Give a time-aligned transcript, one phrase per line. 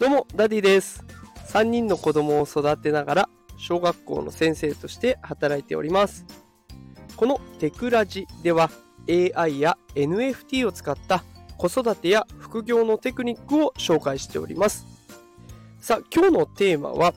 [0.00, 1.04] どうも、ダディです。
[1.48, 3.28] 3人の子供を育てながら、
[3.58, 6.24] 小学校の先生として働いております。
[7.16, 8.70] このテクラジでは、
[9.10, 11.22] AI や NFT を使った
[11.58, 14.86] 子育てや副業のテクニックを紹介しております。
[15.82, 17.12] さあ、今日のテーマは、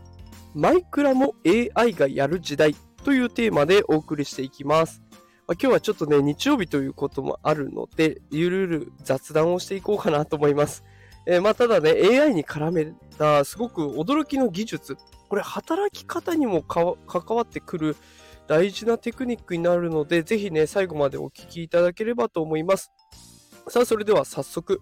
[0.53, 2.75] マイクラも AI がやる時代
[3.05, 5.01] というテーマでお送りしていきます。
[5.47, 10.83] ま今日はちょっとね、日曜日ということもあるので、ゆるゆる雑談をしていこうかなと思います。
[11.25, 14.97] えーまあ、ただね、AI に絡めたすごく驚きの技術、
[15.29, 17.95] これ働き方にもか関わってくる
[18.47, 22.91] 大事なテクニックになるので、ぜひね、最後までお聞きいただければと思います。
[23.69, 24.81] さあ、それでは早速、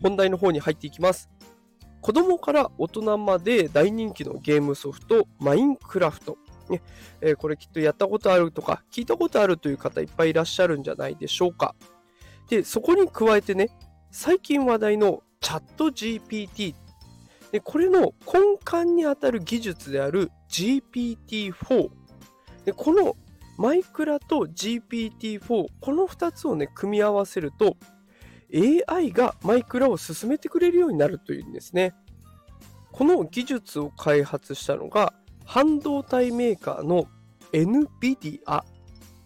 [0.00, 1.30] 本題の方に入っていきます。
[2.00, 6.38] 子供から大人まで大人気のゲームソフト、マインクラフト。
[6.68, 6.80] ね
[7.20, 11.76] えーこれきっとやったことあるとか、聞いたことあるという方いっぱいいらっしゃるんじゃないでしょうか。
[12.48, 13.68] で、そこに加えてね、
[14.10, 16.74] 最近話題のチャット GPT。
[17.64, 21.90] これの根幹にあたる技術である GPT-4。
[22.64, 23.16] でこの
[23.58, 27.76] マイクラと GPT-4、この2つをね、組み合わせると、
[28.88, 31.94] AI がマイクラを進めてくれるようになるというんですね。
[32.92, 35.12] この技術を開発したのが、
[35.44, 37.06] 半導体メーカーの
[37.52, 38.62] NVIDIA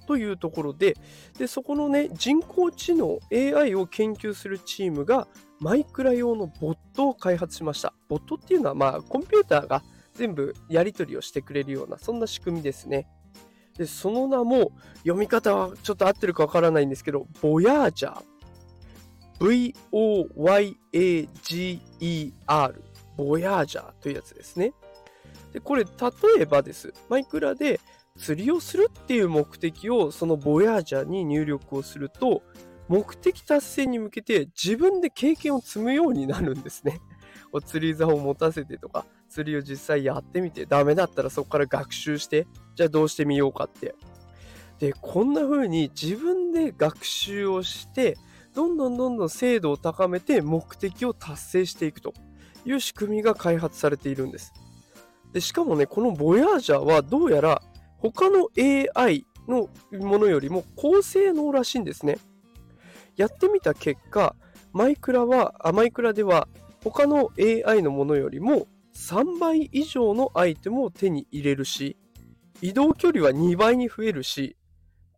[0.06, 0.96] というところで、
[1.38, 5.28] でそこのね、人工知能 AI を研究するチームが、
[5.60, 7.94] マイクラ用のボットを開発しました。
[8.08, 9.82] ボットっていうのは、まあ、コンピューターが
[10.14, 13.08] 全部やり取りをしてくれるような、そんな仕組みですね。
[13.76, 18.22] で、その名も、読み方はちょっと合ってるかわからないんですけど、ボヤージャー。
[19.40, 20.74] V-O-Y-A-G-E-R。
[23.16, 24.72] ボヤージャーというやつですね。
[25.52, 25.90] で、これ、例
[26.40, 26.92] えばです。
[27.08, 27.80] マイクラで
[28.16, 32.42] 釣りをするっていう目的を、そのボヤージャーに入力をすると、
[32.88, 37.00] 目的達成に向けて自分で経験を積むようになるんですね。
[37.50, 43.94] こう釣り竿を持たせてとか、釣りを実際やってみて、ダメだったらそこから学習して、じゃあどうしてみようかって。
[44.78, 48.16] で、こんな風に自分で学習をして、
[48.54, 52.14] どんどんどんどん精度を高めて目的を達成していくと
[52.64, 54.52] いう仕組みが開発されているんです。
[55.32, 57.62] で、しかもね、このボヤージャーはどうやら
[57.98, 62.18] 他の AI のものよりも高性能らしいんですね。
[63.16, 64.34] やってみた結果、
[64.72, 66.48] マイクラは、あマイクラでは
[66.84, 71.96] 他の AI のものよりも3倍以上のアイテムを手に入れるし、
[72.62, 74.56] 移動距離は2倍に増えるし、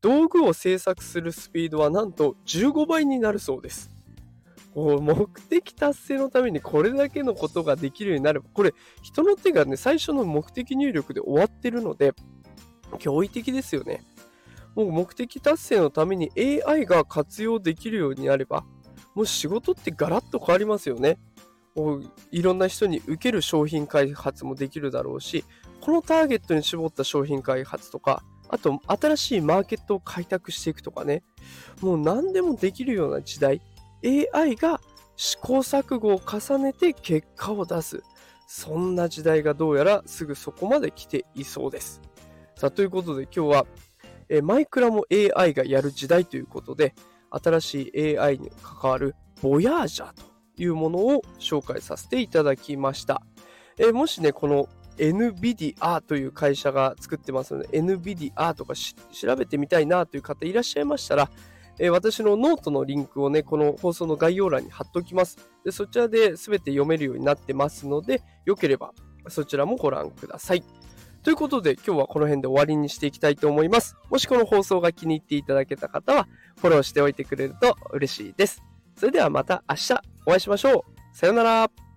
[0.00, 3.90] 道具を制作するスピードはなんと15倍になるそうです。
[4.74, 12.12] 目的達成のためにこれだけのことができるようになれば、これ人の手がね、最初の目的入力で終わってるので、
[12.98, 14.04] 驚異的ですよね。
[14.78, 18.64] もう目的達成のために AI が活用できるようになれば、
[19.16, 21.18] もう仕事ってガラッと変わりますよね。
[21.74, 25.44] もういろんな人に受ける商品開発もできるだろうし、
[25.80, 31.24] このターゲットに絞った商品開発とか、あと新しいマーケットを開拓していくとかね、
[31.80, 33.60] もう何でもできるような時代、
[34.32, 34.80] AI が
[35.16, 38.04] 試行錯誤を重ねて結果を出す。
[38.46, 42.00] そんな時代がどうやらすぐそこまで来ていそうです。
[42.54, 43.66] さあ、ということで今日は、
[44.28, 46.94] えーマイクラも AI がやる時代ということで、
[47.30, 50.22] 新しい AI に関わるボヤージャーと
[50.56, 53.22] いうものを紹介させていただきました。
[53.78, 54.68] えーもしね、この
[54.98, 61.30] NVIDIA という会社が作ってますので、NVIDIA とか調べてみたいなという方いらっしゃいましたら、
[61.78, 65.38] えー私のノートのリンクをね、この放送の概要欄に貼っておきます。
[65.64, 68.92] でそちらで全て読めるようになってますので、よければ
[69.28, 70.64] そちらもご覧ください。
[71.22, 73.96] ということで今日はこの辺で終わりにしていきたいと思います。
[74.10, 78.62] もしこの放送が気に入っていただけた方はフォローしておいてくれると嬉しいです。
[78.96, 79.94] それではまた明日
[80.26, 81.16] お会いしましょう。
[81.16, 81.87] さようなら。